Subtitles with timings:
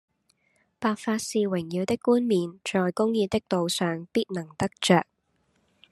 [0.79, 5.05] 白髮是榮耀的冠冕，在公義的道上必能得著